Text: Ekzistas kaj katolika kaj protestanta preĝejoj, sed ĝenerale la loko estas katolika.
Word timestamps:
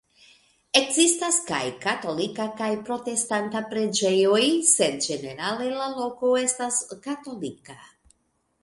Ekzistas 0.79 1.35
kaj 1.49 1.59
katolika 1.83 2.47
kaj 2.61 2.69
protestanta 2.89 3.63
preĝejoj, 3.75 4.43
sed 4.73 4.99
ĝenerale 5.09 5.71
la 5.77 5.95
loko 6.01 6.35
estas 6.47 6.83
katolika. 7.09 7.81